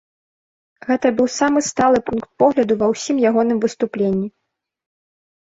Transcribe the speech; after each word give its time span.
Гэта 0.87 1.11
быў 1.19 1.27
самы 1.39 1.59
сталы 1.71 1.99
пункт 2.07 2.29
погляду 2.45 2.73
ва 2.81 2.87
ўсім 2.93 3.15
ягоным 3.33 3.57
выступленні. 3.67 4.27